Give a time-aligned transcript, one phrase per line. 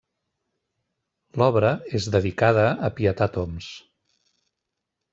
[1.41, 3.73] L'obra és dedicada a Pietat Homs.